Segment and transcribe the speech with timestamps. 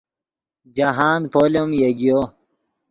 [0.75, 2.19] جاہند پولیم یگیو